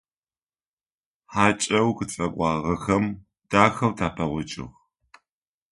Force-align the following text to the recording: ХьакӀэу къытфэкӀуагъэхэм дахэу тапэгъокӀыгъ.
ХьакӀэу 1.33 1.91
къытфэкӀуагъэхэм 1.97 3.05
дахэу 3.49 3.93
тапэгъокӀыгъ. 3.97 4.73